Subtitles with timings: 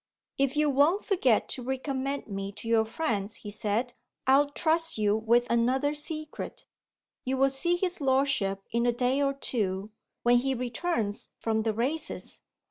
[0.39, 3.93] "If you won't forget to recommend me to your friends," he said,
[4.25, 6.65] "I'll trust you with another secret.
[7.23, 9.91] You will see his lordship in a day or two,
[10.23, 12.41] when he returns from the races.